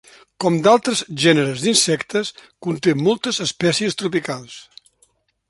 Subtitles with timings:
[0.43, 2.33] Com d'altres gèneres d'insectes,
[2.69, 4.59] conté moltes espècies tropicals.